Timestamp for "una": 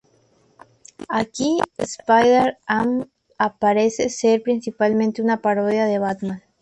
5.21-5.43